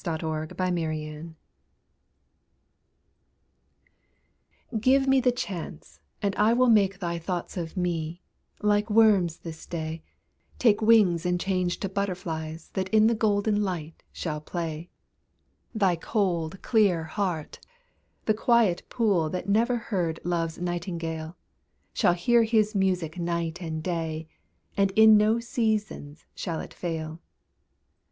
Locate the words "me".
5.07-5.21, 7.77-8.23